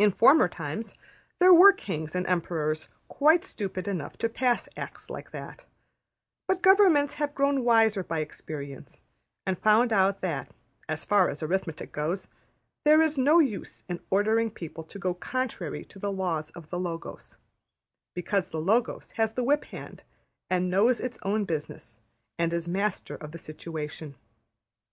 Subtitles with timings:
[0.00, 0.96] In former times
[1.38, 5.64] there were kings and emperors quite stupid enough to pass Acts like that,
[6.48, 9.04] but governments have grown wiser by experience
[9.46, 10.50] and found out that,
[10.88, 12.26] as far as arithmetic goes,
[12.84, 16.78] there is no use in ordering people to go contrary to the laws of the
[16.80, 17.36] Logos,
[18.14, 20.02] because the Logos has the whip hand,
[20.50, 22.00] and knows its own business,
[22.40, 24.16] and is master of the situation.